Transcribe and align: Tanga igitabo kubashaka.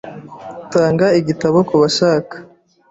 Tanga 0.71 1.07
igitabo 1.19 1.57
kubashaka. 1.69 2.35